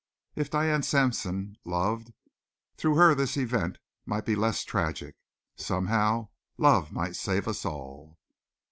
If 0.35 0.49
Diane 0.49 0.81
Sampson 0.81 1.57
loved, 1.63 2.11
through 2.75 2.95
her 2.95 3.13
this 3.13 3.37
event 3.37 3.77
might 4.07 4.25
be 4.25 4.35
less 4.35 4.63
tragic. 4.63 5.13
Somehow 5.55 6.29
love 6.57 6.91
might 6.91 7.15
save 7.15 7.47
us 7.47 7.65
all. 7.65 8.17